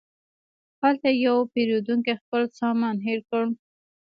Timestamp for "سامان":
2.59-2.95